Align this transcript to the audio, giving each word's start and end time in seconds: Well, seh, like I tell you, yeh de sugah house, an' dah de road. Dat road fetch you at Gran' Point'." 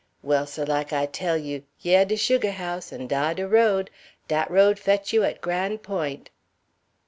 Well, 0.23 0.47
seh, 0.47 0.63
like 0.63 0.91
I 0.93 1.05
tell 1.05 1.37
you, 1.37 1.61
yeh 1.81 2.05
de 2.05 2.15
sugah 2.15 2.53
house, 2.53 2.91
an' 2.91 3.05
dah 3.05 3.33
de 3.33 3.47
road. 3.47 3.91
Dat 4.27 4.49
road 4.49 4.79
fetch 4.79 5.13
you 5.13 5.21
at 5.23 5.41
Gran' 5.41 5.77
Point'." 5.77 6.31